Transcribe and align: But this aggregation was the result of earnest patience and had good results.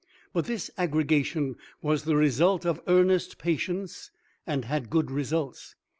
But 0.33 0.45
this 0.45 0.71
aggregation 0.79 1.57
was 1.83 2.05
the 2.05 2.15
result 2.15 2.65
of 2.65 2.81
earnest 2.87 3.37
patience 3.37 4.09
and 4.47 4.65
had 4.65 4.89
good 4.89 5.11
results. 5.11 5.75